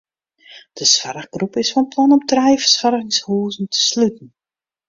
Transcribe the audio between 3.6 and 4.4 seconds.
te sluten.